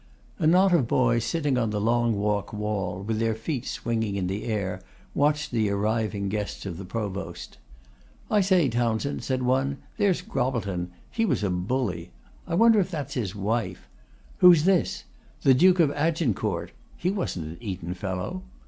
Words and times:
A 0.39 0.47
knot 0.47 0.73
of 0.73 0.87
boys, 0.87 1.23
sitting 1.25 1.59
on 1.59 1.69
the 1.69 1.79
Long 1.79 2.15
Walk 2.17 2.51
wall, 2.53 3.03
with 3.03 3.19
their 3.19 3.35
feet 3.35 3.67
swinging 3.67 4.15
in 4.15 4.25
the 4.25 4.45
air, 4.45 4.81
watched 5.13 5.51
the 5.51 5.69
arriving 5.69 6.27
guests 6.27 6.65
of 6.65 6.79
the 6.79 6.85
Provost. 6.85 7.59
'I 8.31 8.41
say, 8.41 8.67
Townshend,' 8.67 9.23
said 9.23 9.43
one, 9.43 9.77
'there's 9.97 10.23
Grobbleton; 10.23 10.89
he 11.11 11.23
was 11.23 11.43
a 11.43 11.51
bully. 11.51 12.09
I 12.47 12.55
wonder 12.55 12.79
if 12.79 12.89
that's 12.89 13.13
his 13.13 13.35
wife? 13.35 13.87
Who's 14.39 14.63
this? 14.63 15.03
The 15.43 15.53
Duke 15.53 15.79
of 15.79 15.91
Agincourt. 15.91 16.71
He 16.97 17.11
wasn't 17.11 17.45
an 17.45 17.57
Eton 17.61 17.93
fellow? 17.93 18.41